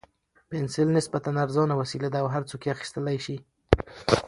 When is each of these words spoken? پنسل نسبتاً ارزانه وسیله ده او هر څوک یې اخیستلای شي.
پنسل 0.49 0.87
نسبتاً 0.97 1.31
ارزانه 1.43 1.73
وسیله 1.81 2.07
ده 2.13 2.17
او 2.23 2.27
هر 2.35 2.43
څوک 2.49 2.61
یې 2.65 2.73
اخیستلای 2.75 3.17
شي. 3.25 3.37